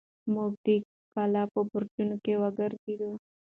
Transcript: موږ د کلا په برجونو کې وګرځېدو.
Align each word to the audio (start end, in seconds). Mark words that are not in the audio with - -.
موږ 0.33 0.51
د 0.65 0.67
کلا 1.13 1.43
په 1.53 1.59
برجونو 1.69 2.15
کې 2.23 2.33
وګرځېدو. 2.41 3.11